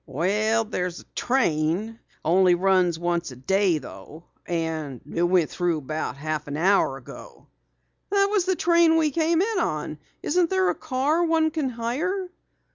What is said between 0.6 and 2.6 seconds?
there's a train. Only